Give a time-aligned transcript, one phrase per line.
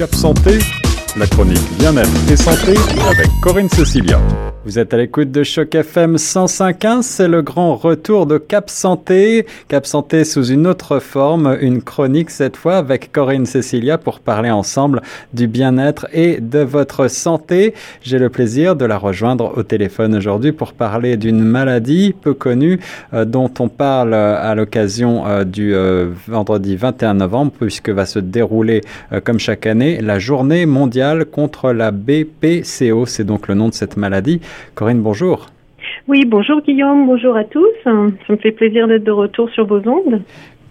[0.00, 0.58] Cap Santé,
[1.16, 2.74] la chronique bien-être et santé
[3.08, 4.20] avec Corinne Cecilia.
[4.64, 9.46] Vous êtes à l'écoute de Choc FM 105.1, c'est le grand retour de Cap Santé.
[9.68, 14.50] Cap Santé sous une autre forme, une chronique cette fois avec Corinne Cecilia pour parler
[14.50, 15.00] ensemble
[15.32, 17.72] du bien-être et de votre santé.
[18.02, 22.80] J'ai le plaisir de la rejoindre au téléphone aujourd'hui pour parler d'une maladie peu connue
[23.14, 28.18] euh, dont on parle à l'occasion euh, du euh, vendredi 21 novembre puisque va se
[28.18, 28.82] dérouler
[29.24, 30.99] comme chaque année la journée mondiale
[31.30, 33.06] contre la BPCO.
[33.06, 34.40] C'est donc le nom de cette maladie.
[34.74, 35.46] Corinne, bonjour.
[36.08, 37.68] Oui, bonjour Guillaume, bonjour à tous.
[37.84, 40.22] Ça me fait plaisir d'être de retour sur vos ondes.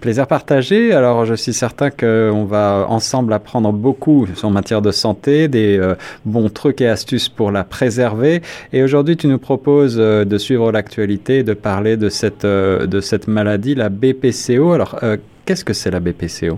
[0.01, 0.93] Plaisir partagé.
[0.93, 5.95] Alors, je suis certain qu'on va ensemble apprendre beaucoup en matière de santé, des euh,
[6.23, 8.41] bons trucs et astuces pour la préserver.
[8.71, 13.01] Et aujourd'hui, tu nous proposes euh, de suivre l'actualité, de parler de cette, euh, de
[13.01, 14.71] cette maladie, la BPCO.
[14.71, 15.01] Alors,
[15.45, 16.57] qu'est-ce que c'est la BPCO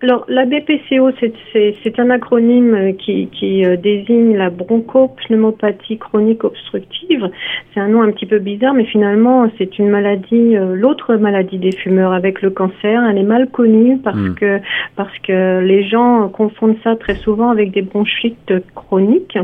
[0.00, 1.10] alors, la BPCO,
[1.52, 7.28] c'est un acronyme qui, qui euh, désigne la bronchopneumopathie chronique obstructive.
[7.74, 11.58] C'est un nom un petit peu bizarre, mais finalement, c'est une maladie, euh, l'autre maladie
[11.58, 13.04] des fumeurs avec le cancer.
[13.10, 14.34] Elle est mal connue parce hmm.
[14.34, 14.60] que
[14.94, 19.38] parce que les gens confondent ça très souvent avec des bronchites chroniques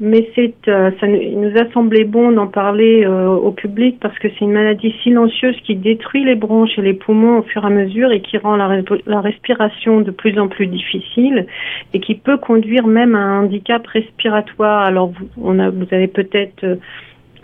[0.00, 4.28] mais c'est, euh, ça nous a semblé bon d'en parler euh, au public parce que
[4.28, 7.70] c'est une maladie silencieuse qui détruit les bronches et les poumons au fur et à
[7.70, 11.46] mesure et qui rend la, la respiration de plus en plus difficile
[11.92, 14.82] et qui peut conduire même à un handicap respiratoire.
[14.82, 16.76] Alors vous, on a, vous avez peut-être euh,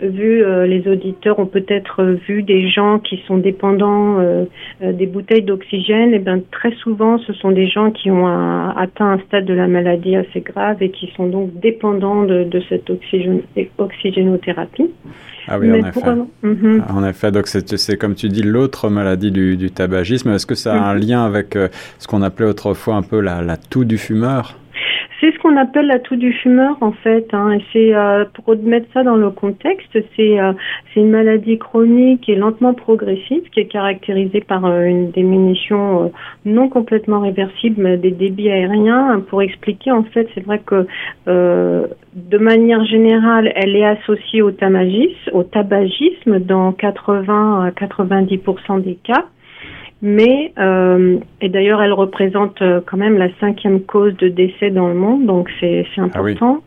[0.01, 4.45] vu, euh, les auditeurs ont peut-être vu des gens qui sont dépendants euh,
[4.83, 6.13] euh, des bouteilles d'oxygène.
[6.13, 9.67] Et bien très souvent, ce sont des gens qui ont atteint un stade de la
[9.67, 12.89] maladie assez grave et qui sont donc dépendants de, cette
[13.77, 14.89] oxygénothérapie.
[15.47, 16.01] Ah oui, en effet.
[16.43, 16.83] Mhm.
[16.89, 20.29] En effet, donc c'est comme tu dis l'autre maladie du, tabagisme.
[20.29, 21.01] Est-ce que ça a un mhm.
[21.01, 21.57] lien avec
[21.97, 24.57] ce qu'on appelait autrefois un peu la, la toux du fumeur?
[25.41, 27.27] Qu'on appelle la toux du fumeur en fait.
[27.33, 30.53] Hein, et c'est euh, pour remettre ça dans le contexte, c'est euh,
[30.95, 36.11] une maladie chronique et lentement progressive qui est caractérisée par euh, une diminution
[36.45, 39.21] non complètement réversible des débits aériens.
[39.29, 40.87] Pour expliquer en fait, c'est vrai que
[41.27, 48.95] de manière générale, elle est associée au tabagisme, au tabagisme dans 80 à 90% des
[48.95, 49.25] cas
[50.01, 54.87] mais euh, et d'ailleurs elle représente euh, quand même la cinquième cause de décès dans
[54.87, 56.61] le monde, donc c'est ah important.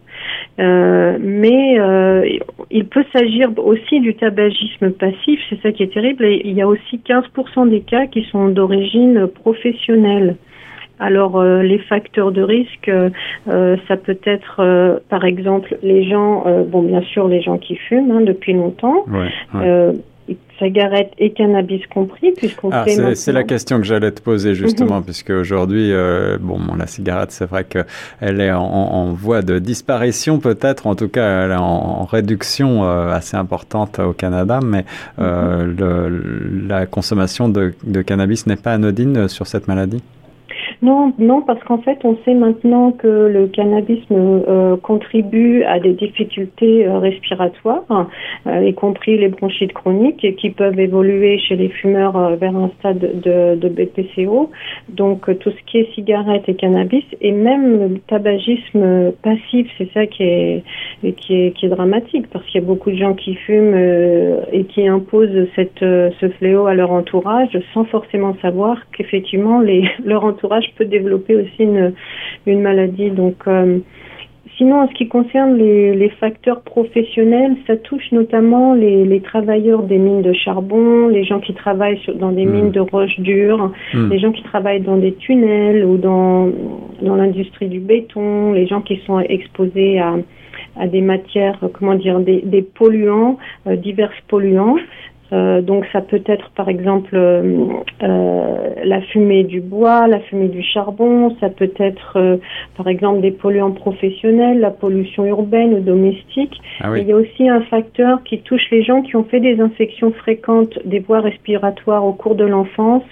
[0.60, 2.28] Euh, mais euh,
[2.70, 6.24] il peut s'agir aussi du tabagisme passif, c'est ça qui est terrible.
[6.24, 10.36] Et il y a aussi 15% des cas qui sont d'origine professionnelle.
[11.00, 12.90] Alors euh, les facteurs de risque,
[13.46, 18.20] ça peut être par exemple les gens, bon bien sûr les gens qui fument hein,
[18.20, 19.92] depuis longtemps, ouais,
[20.58, 22.84] cigarette et cannabis compris, puisqu'on ah,
[23.14, 25.04] C'est la question que j'allais te poser justement, mhm.
[25.04, 30.86] puisque aujourd'hui, euh, bon, la cigarette, c'est vrai qu'elle est en, voie de disparition peut-être,
[30.86, 34.84] en tout cas, elle est en, réduction euh, assez importante au Canada, mais
[35.18, 35.76] euh, mhm.
[35.76, 40.02] le, la consommation de, de cannabis n'est pas anodine sur cette maladie?
[40.84, 45.94] Non, non, parce qu'en fait, on sait maintenant que le cannabis euh, contribue à des
[45.94, 48.10] difficultés euh, respiratoires,
[48.46, 52.98] euh, y compris les bronchites chroniques, qui peuvent évoluer chez les fumeurs vers un stade
[52.98, 54.50] de, BPCO.
[54.90, 60.04] Donc, tout ce qui est cigarette et cannabis, et même le tabagisme passif, c'est ça
[60.06, 60.64] qui est,
[61.16, 63.74] qui est, qui est dramatique, parce qu'il y a beaucoup de gens qui fument
[64.52, 69.62] et qui imposent ce fléau à leur entourage sans forcément savoir qu'effectivement,
[70.04, 71.92] leur entourage peut développer aussi une,
[72.46, 73.10] une maladie.
[73.10, 73.78] Donc, euh,
[74.56, 79.82] sinon, en ce qui concerne les, les, facteurs professionnels, ça touche notamment les, les, travailleurs
[79.82, 82.72] des mines de charbon, les gens qui travaillent dans des mines hmm.
[82.72, 84.10] de roches dures, hmm.
[84.10, 86.50] les gens qui travaillent dans des tunnels ou dans,
[87.02, 90.16] dans l'industrie du béton, les gens qui sont exposés à,
[90.76, 94.76] à des matières, comment dire, des, des polluants, euh, divers polluants.
[95.34, 97.66] Euh, donc ça peut être par exemple euh,
[98.02, 102.38] euh, la fumée du bois, la fumée du charbon, ça peut être
[102.76, 106.60] par exemple des polluants professionnels, la pollution urbaine ou domestique.
[106.80, 109.60] Ah il y a aussi un facteur qui touche les gens qui ont fait des
[109.60, 113.04] infections fréquentes des voies respiratoires au cours de l'enfance.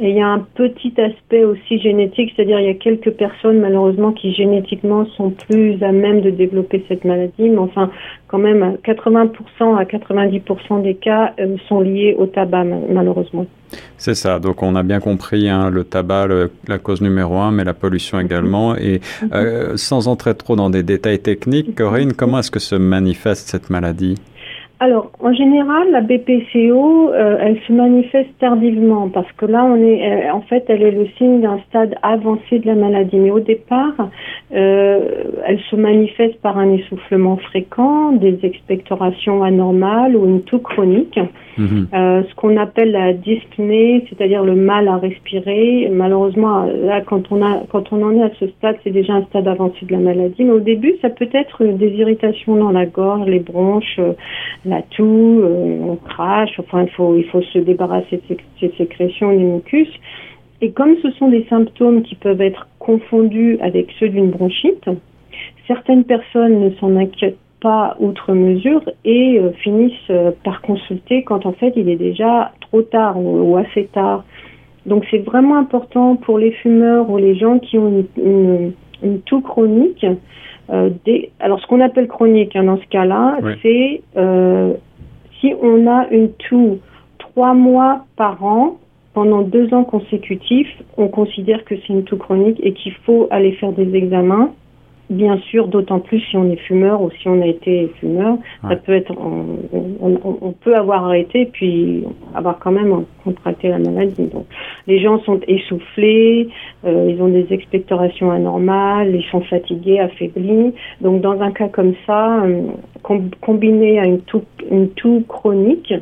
[0.00, 3.60] Et il y a un petit aspect aussi génétique, c'est-à-dire il y a quelques personnes
[3.60, 7.90] malheureusement qui génétiquement sont plus à même de développer cette maladie, mais enfin
[8.32, 11.34] quand même 80% à 90% des cas
[11.68, 13.44] sont liés au tabac, malheureusement.
[13.98, 14.38] C'est ça.
[14.38, 16.28] Donc, on a bien compris hein, le tabac,
[16.66, 18.24] la cause numéro un, mais la pollution mhm.
[18.24, 18.74] également.
[18.76, 19.02] Et
[19.34, 23.68] euh, sans entrer trop dans des détails techniques, Corinne, comment est-ce que se manifeste cette
[23.68, 24.14] maladie?
[24.82, 30.02] Alors, en général, la BPCO, euh, elle se manifeste tardivement parce que là, on est,
[30.02, 33.16] euh, en fait, elle est le signe d'un stade avancé de la maladie.
[33.16, 33.94] Mais au départ,
[34.52, 34.98] euh,
[35.46, 41.20] elle se manifeste par un essoufflement fréquent, des expectorations anormales ou une toux chronique.
[41.58, 41.88] Mhm.
[41.92, 45.90] ce qu'on appelle la dyspnée, c'est-à-dire le mal à respirer.
[45.92, 49.24] Malheureusement, là, quand on a, quand on en est à ce stade, c'est déjà un
[49.24, 50.44] stade avancé de la maladie.
[50.44, 54.00] Mais au début, ça peut être des irritations dans la gorge, les bronches
[54.72, 59.88] la toux, euh, on crache, enfin il faut, se débarrasser de ces, sécrétions des mucus.
[60.60, 64.88] Et comme ce sont des symptômes qui peuvent être confondus avec ceux d'une bronchite,
[65.66, 71.46] certaines personnes ne s'en inquiètent pas outre mesure et euh, finissent euh, par consulter quand
[71.46, 74.24] en fait il est déjà trop tard ou, assez tard.
[74.86, 78.72] Donc c'est vraiment important pour les fumeurs ou les gens qui ont une,
[79.02, 80.06] une toux chronique
[80.72, 80.90] euh,
[81.40, 84.74] alors, ce qu'on appelle chronique hein, dans ce cas-là, c'est euh,
[85.40, 86.78] si on a une toux
[87.18, 88.78] trois mois par an
[89.12, 93.52] pendant deux ans consécutifs, on considère que c'est une toux chronique et qu'il faut aller
[93.52, 94.52] faire des examens
[95.12, 98.76] Bien sûr, d'autant plus si on est fumeur ou si on a été fumeur, ça
[98.76, 102.04] peut être, on, peut avoir arrêté puis
[102.34, 104.24] avoir quand même contracté la maladie.
[104.32, 104.46] Donc,
[104.86, 106.48] les gens sont essoufflés,
[106.86, 110.72] euh, ils ont des expectorations anormales, ils sont fatigués, affaiblis.
[111.02, 112.68] Donc, dans un cas comme ça, euh,
[113.42, 115.92] combiné à une toux, une toux chronique,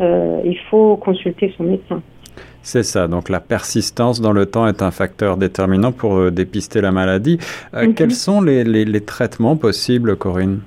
[0.00, 2.02] euh, il faut consulter son médecin.
[2.62, 6.80] C'est ça, donc la persistance dans le temps est un facteur déterminant pour euh, dépister
[6.80, 7.38] la maladie.
[7.74, 7.94] Euh, mhm.
[7.94, 10.60] Quels sont les, les, traitements possibles, Corinne?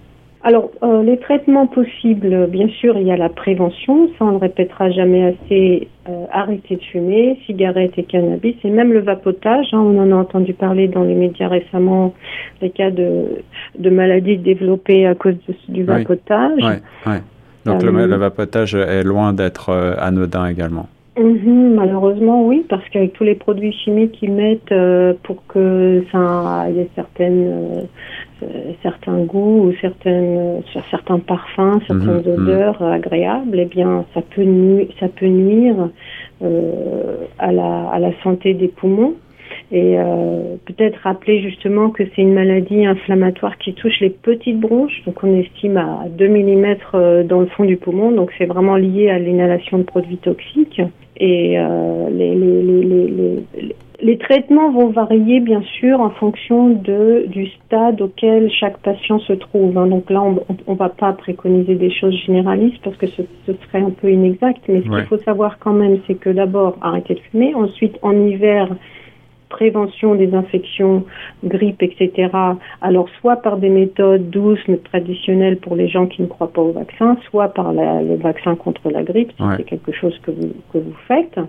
[0.44, 4.32] Alors, euh, les traitements possibles, bien sûr, il y a la prévention, ça on ne
[4.32, 5.88] le répétera jamais assez,
[6.34, 10.54] arrêter de fumer, cigarettes et cannabis, et même le vapotage, hein, on en a entendu
[10.54, 12.14] parler dans les médias récemment,
[12.60, 13.44] des cas de,
[13.80, 15.36] de maladies développées à cause
[15.70, 16.60] du vapotage.
[17.06, 17.14] Oui,
[17.66, 20.90] Donc le, vapotage est loin d'être anodin également.
[21.16, 26.66] Mhm, malheureusement, oui, parce qu'avec tous les produits chimiques qu'ils mettent euh, pour que ça
[26.72, 27.86] y ait certaines,
[28.42, 28.48] euh,
[28.82, 32.50] certains goûts ou certaines, certains parfums, certaines mhm, mhm.
[32.50, 35.90] odeurs agréables, eh bien, ça peut nuire, ça peut nuire
[36.42, 39.14] euh, à, la, à la santé des poumons.
[39.72, 45.04] Et euh, peut-être rappeler justement que c'est une maladie inflammatoire qui touche les petites bronches,
[45.06, 49.10] donc on estime à 2 mm dans le fond du poumon, donc c'est vraiment lié
[49.10, 50.82] à l'inhalation de produits toxiques.
[51.18, 57.48] Et euh, les, les, les, les, traitements vont varier bien sûr en fonction de, du
[57.48, 59.78] stade auquel chaque patient se trouve.
[59.78, 59.88] Hein.
[59.88, 63.84] Donc là, on ne va pas préconiser des choses généralistes parce que ce, ce serait
[63.84, 64.64] un peu inexact.
[64.68, 67.54] Mais ce qu'il faut savoir quand même, c'est que d'abord, arrêter de fumer.
[67.54, 68.70] Ensuite, en hiver,
[69.54, 71.06] prévention des infections,
[71.46, 72.30] grippe, etc.
[72.82, 76.62] Alors soit par des méthodes douces mais traditionnelles pour les gens qui ne croient pas
[76.62, 80.54] au vaccin, soit par le vaccin contre la grippe, si c'est quelque chose que vous,
[80.72, 81.40] que vous faites.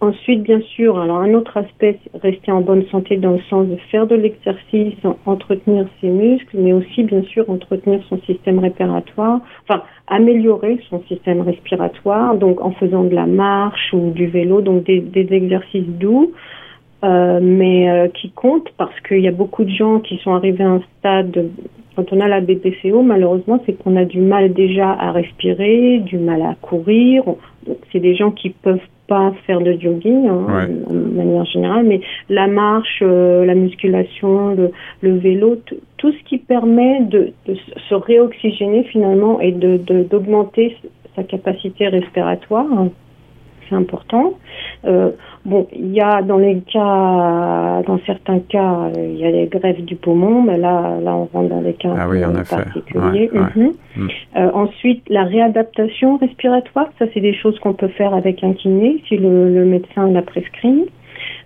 [0.00, 3.76] Ensuite, bien sûr, alors un autre aspect, rester en bonne santé dans le sens de
[3.90, 4.94] faire de l'exercice,
[5.24, 11.40] entretenir ses muscles, mais aussi, bien sûr, entretenir son système respiratoire, enfin, améliorer son système
[11.40, 16.32] respiratoire, donc en faisant de la marche ou du vélo, donc des, des exercices doux,
[17.04, 20.64] euh, mais euh, qui compte parce qu'il y a beaucoup de gens qui sont arrivés
[20.64, 21.50] à un stade,
[21.96, 26.16] quand on a la BPCO, malheureusement, c'est qu'on a du mal déjà à respirer, du
[26.16, 27.22] mal à courir.
[27.92, 32.46] C'est des gens qui peuvent pas faire de jogging hein, de manière générale, mais la
[32.46, 34.70] marche, euh, la musculation, le,
[35.02, 35.60] le vélo,
[35.98, 37.54] tout ce qui permet de, de,
[37.88, 40.74] se réoxygéner finalement et de d'augmenter
[41.14, 42.66] sa capacité respiratoire
[43.68, 44.34] c'est important.
[44.84, 45.10] Euh,
[45.44, 49.82] bon, il y a dans les cas, dans certains cas, il y a les greffes
[49.82, 53.30] du poumon, mais là, là, on rentre dans des cas ah oui, particuliers.
[53.32, 53.72] Mhm.
[53.96, 54.08] Mm.
[54.36, 59.02] Euh, ensuite, la réadaptation respiratoire, ça, c'est des choses qu'on peut faire avec un kiné
[59.08, 60.84] si le, le médecin l'a prescrit.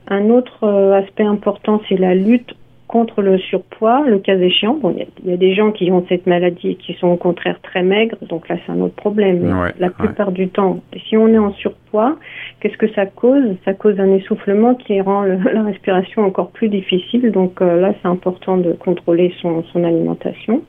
[0.08, 2.54] Un autre euh, aspect important, c'est la lutte
[2.88, 4.75] contre le surpoids, le cas échéant.
[4.75, 7.61] Bon, il y, a des gens qui ont cette maladie et qui sont au contraire
[7.62, 9.71] très maigres, donc là c'est un autre problème.
[9.78, 12.16] la plupart du temps, si on est en surpoids,
[12.61, 13.45] qu'est-ce que ça cause?
[13.64, 17.30] Ça cause un essoufflement qui rend la respiration encore plus difficile.
[17.30, 20.62] Donc euh, là c'est important de contrôler son, son alimentation.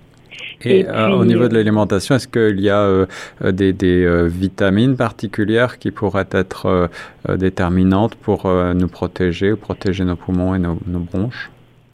[0.61, 3.05] Et, euh, au niveau de l'alimentation, est-ce qu'il y a euh,
[3.51, 6.89] des, des vitamines particulières qui pourraient être
[7.29, 8.45] déterminantes pour
[8.75, 11.49] nous protéger ou protéger nos poumons et nos, nos bronches?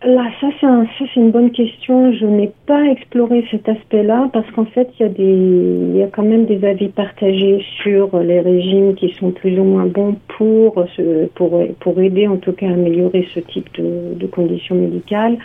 [0.05, 0.85] Là, ça c'est un,
[1.15, 2.13] une bonne question.
[2.13, 6.21] Je n'ai pas exploré cet aspect-là parce qu'en fait, il y a y a quand
[6.21, 10.85] même des avis partagés sur les régimes qui sont plus ou moins bons pour
[11.33, 15.39] pour pour aider en tout cas à améliorer ce type de, conditions médicales.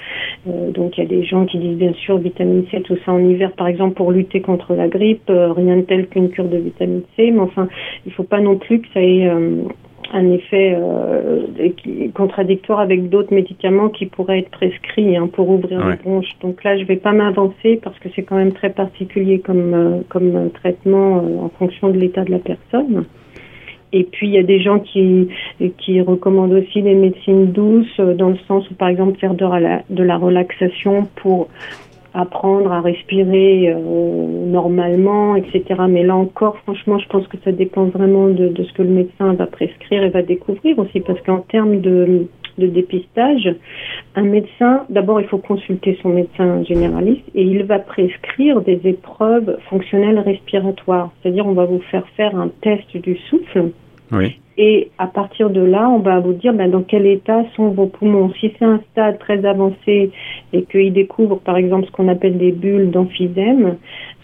[0.47, 3.13] Euh, donc, il y a des gens qui disent bien sûr vitamine C, tout ça
[3.13, 6.49] en hiver, par exemple, pour lutter contre la grippe, euh, rien de tel qu'une cure
[6.49, 7.31] de vitamine C.
[7.31, 7.67] Mais enfin,
[8.05, 9.63] il faut pas non plus que ça ait euh,
[10.13, 11.47] un effet euh,
[12.15, 16.31] contradictoire avec d'autres médicaments qui pourraient être prescrits hein, pour ouvrir les bronches.
[16.43, 19.75] Donc là, je ne vais pas m'avancer parce que c'est quand même très particulier comme,
[19.75, 23.05] euh, comme traitement euh, en fonction de l'état de la personne.
[23.93, 25.29] Et puis il y a des gens qui,
[25.79, 29.83] qui recommandent aussi les médecines douces dans le sens où par exemple faire de la,
[29.91, 31.49] de la relaxation pour
[32.15, 35.63] apprendre à respirer euh, normalement, etc.
[35.89, 39.35] Mais là encore, franchement, je pense que ça dépend vraiment de, ce que le médecin
[39.35, 42.27] va prescrire et va découvrir aussi, parce qu'en termes de,
[42.59, 43.55] de dépistage,
[44.15, 49.59] un médecin, d'abord, il faut consulter son médecin généraliste et il va prescrire des épreuves
[49.69, 51.11] fonctionnelles respiratoires.
[51.23, 53.71] C'est-à-dire, on va vous faire faire un test du souffle.
[54.13, 54.39] Oui.
[54.63, 57.87] Et à partir de là, on va vous dire ben, dans quel état sont vos
[57.87, 58.31] poumons.
[58.39, 60.11] Si c'est un stade très avancé
[60.53, 63.79] et qu'il découvre par exemple ce qu'on appelle des bulles d'emphysème,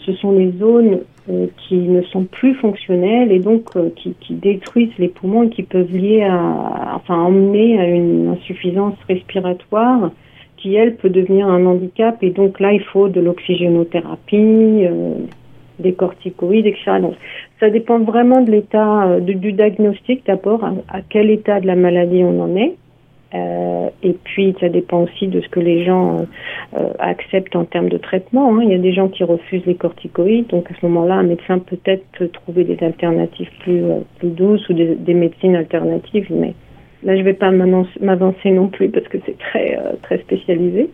[0.04, 1.00] ce sont les zones
[1.30, 5.48] euh, qui ne sont plus fonctionnelles et donc euh, qui, qui, détruisent les poumons et
[5.48, 10.10] qui peuvent lier à, enfin, emmener à une insuffisance respiratoire
[10.58, 12.22] qui, elle, peut devenir un handicap.
[12.22, 14.36] Et donc là, il faut de l'oxygénothérapie,
[14.84, 15.14] euh,
[15.78, 16.98] des corticoïdes, etc.
[17.00, 17.14] Donc,
[17.60, 22.22] ça dépend vraiment de l'état, euh, du, diagnostic d'abord, à, quel état de la maladie
[22.22, 22.74] on en est.
[23.34, 26.26] Euh, et puis, ça dépend aussi de ce que les gens
[26.76, 28.54] euh, acceptent en termes de traitement.
[28.54, 28.60] Hein.
[28.62, 31.58] Il y a des gens qui refusent les corticoïdes, donc à ce moment-là, un médecin
[31.58, 33.82] peut-être peut trouver des alternatives plus,
[34.18, 36.54] plus douces ou des, des, médecines alternatives, mais
[37.02, 40.88] là, je ne vais pas m'avancer non plus parce que c'est très, très spécialisé.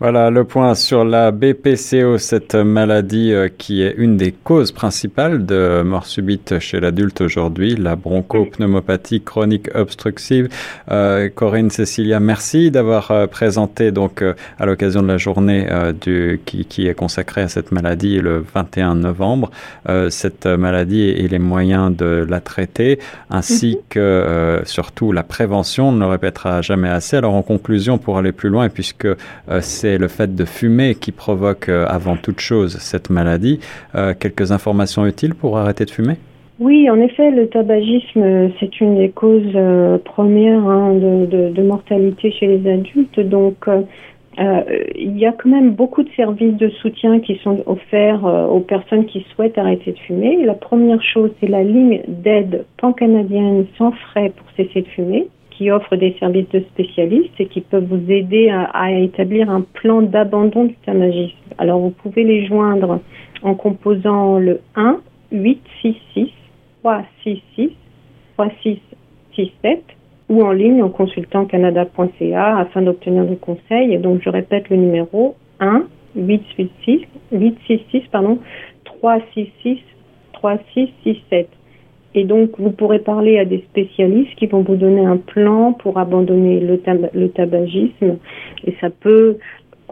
[0.00, 5.46] Voilà le point sur la BPCO, cette maladie euh, qui est une des causes principales
[5.46, 10.48] de mort subite chez l'adulte aujourd'hui, la bronchopneumopathie chronique obstructive.
[10.90, 14.24] Euh, Corinne Cécilia, merci d'avoir euh, présenté donc
[14.58, 15.68] à l'occasion de la journée
[16.00, 19.52] du, qui, qui, est consacrée à cette maladie le 21 novembre,
[20.08, 22.98] cette maladie et les moyens de la traiter,
[23.30, 23.82] ainsi mhm.
[23.90, 25.90] que surtout la prévention.
[25.90, 27.16] On ne le répétera jamais assez.
[27.16, 29.08] Alors en conclusion, pour aller plus loin, puisque
[29.60, 33.60] c'est c'est le fait de fumer qui provoque euh, avant toute chose cette maladie.
[33.94, 36.16] Euh, quelques informations utiles pour arrêter de fumer?
[36.58, 42.46] Oui, en effet, le tabagisme, c'est une des causes euh, premières hein, de, mortalité chez
[42.46, 43.20] les adultes.
[43.20, 43.66] Donc,
[44.38, 49.04] il y a quand même beaucoup de services de soutien qui sont offerts aux personnes
[49.04, 50.44] qui souhaitent arrêter de fumer.
[50.44, 55.70] La première chose, c'est la ligne d'aide pan-canadienne sans frais pour cesser de fumer qui
[55.70, 60.64] offrent des services de spécialistes et qui peuvent vous aider à, établir un plan d'abandon
[60.64, 61.36] du tabagisme.
[61.58, 63.00] Alors vous pouvez les joindre
[63.42, 64.98] en composant le 1
[65.32, 66.30] 866
[66.82, 67.70] 366
[68.36, 69.82] 3667
[70.28, 73.98] ou en ligne en consultant canada.ca afin d'obtenir des conseils.
[73.98, 75.84] Donc je répète le numéro 1
[76.16, 78.38] 866 866 pardon
[78.84, 79.78] 366
[80.32, 81.48] 3667.
[82.14, 85.98] Et donc, vous pourrez parler à des spécialistes qui vont vous donner un plan pour
[85.98, 86.78] abandonner le,
[87.28, 88.18] tabagisme.
[88.64, 89.38] Et ça peut,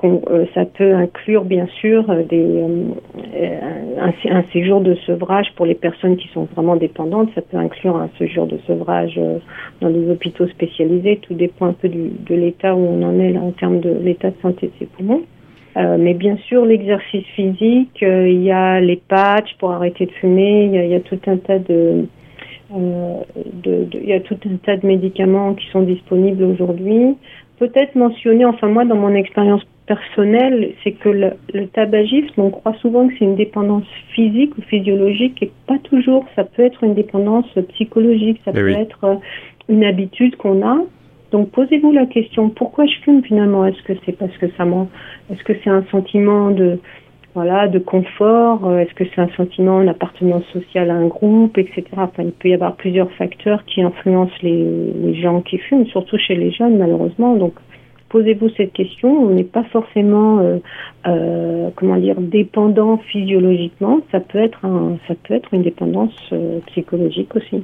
[0.04, 6.16] euh, ça peut inclure, bien sûr, des, euh, un, séjour de sevrage pour les personnes
[6.16, 7.28] qui sont vraiment dépendantes.
[7.34, 9.38] Ça peut inclure un séjour de sevrage euh,
[9.80, 11.18] dans des hôpitaux spécialisés.
[11.22, 14.30] Tout dépend un peu de l'état où on en est là en termes de l'état
[14.30, 15.22] de santé de ses poumons.
[15.76, 20.12] Euh, mais bien sûr, l'exercice physique, euh, il y a les patchs pour arrêter de
[20.12, 22.06] fumer, il y a, tout un tas de,
[22.74, 23.14] euh,
[23.62, 27.16] de, il y a tout un tas de médicaments qui sont disponibles aujourd'hui.
[27.58, 32.74] Peut-être mentionner, enfin moi dans mon expérience personnelle, c'est que le, le, tabagisme, on croit
[32.82, 36.26] souvent que c'est une dépendance physique ou physiologique, et pas toujours.
[36.36, 39.20] Ça peut être une dépendance psychologique, ça eh peut être
[39.70, 40.82] une habitude qu'on a.
[41.32, 43.64] Donc posez-vous la question pourquoi je fume finalement?
[43.64, 44.88] Est-ce que c'est parce que ça m'en
[45.30, 46.78] est-ce que c'est un sentiment de
[47.34, 48.66] voilà de confort?
[48.66, 51.84] Euh, Est-ce que c'est un sentiment d'appartenance sociale à un groupe, etc.
[51.96, 56.34] Enfin, il peut y avoir plusieurs facteurs qui influencent les, gens qui fument, surtout chez
[56.34, 57.34] les jeunes malheureusement.
[57.34, 57.54] Donc
[58.10, 59.10] posez-vous cette question.
[59.24, 60.58] On n'est pas forcément, euh,
[61.06, 64.00] euh, comment dire, dépendant physiologiquement.
[64.12, 66.34] Ça peut être un, ça peut être une dépendance
[66.66, 67.62] psychologique aussi.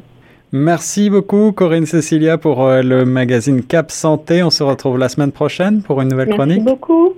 [0.52, 4.43] Merci beaucoup Corinne Cecilia pour euh, le magazine Cap Santé.
[4.43, 6.62] On se retrouve la semaine prochaine pour une nouvelle chronique.
[6.64, 7.14] Merci beaucoup.